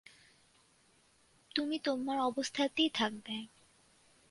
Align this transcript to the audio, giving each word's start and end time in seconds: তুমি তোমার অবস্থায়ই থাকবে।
তুমি 1.55 1.75
তোমার 1.79 2.17
অবস্থায়ই 2.19 2.89
থাকবে। 2.93 3.35